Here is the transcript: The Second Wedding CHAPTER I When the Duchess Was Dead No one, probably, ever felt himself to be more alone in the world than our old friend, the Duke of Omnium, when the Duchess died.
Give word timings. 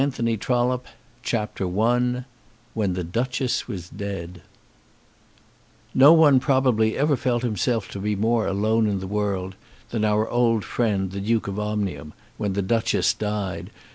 The 0.01 0.09
Second 0.09 0.25
Wedding 0.49 0.81
CHAPTER 1.21 1.79
I 1.79 2.23
When 2.73 2.93
the 2.93 3.03
Duchess 3.03 3.67
Was 3.67 3.87
Dead 3.87 4.41
No 5.93 6.11
one, 6.11 6.39
probably, 6.39 6.97
ever 6.97 7.15
felt 7.15 7.43
himself 7.43 7.87
to 7.89 7.99
be 7.99 8.15
more 8.15 8.47
alone 8.47 8.87
in 8.87 8.99
the 8.99 9.05
world 9.05 9.53
than 9.91 10.03
our 10.03 10.27
old 10.27 10.65
friend, 10.65 11.11
the 11.11 11.21
Duke 11.21 11.47
of 11.47 11.59
Omnium, 11.59 12.13
when 12.37 12.53
the 12.53 12.63
Duchess 12.63 13.13
died. 13.13 13.69